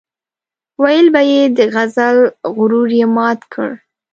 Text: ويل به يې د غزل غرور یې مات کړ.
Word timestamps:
ويل 0.83 1.07
به 1.13 1.21
يې 1.31 1.41
د 1.57 1.59
غزل 1.73 2.17
غرور 2.55 2.89
یې 2.99 3.05
مات 3.15 3.39
کړ. 3.53 3.69